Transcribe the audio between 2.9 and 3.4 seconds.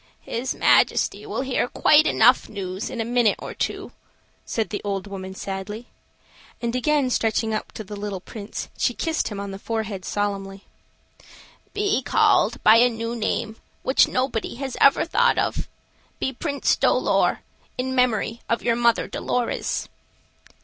a minute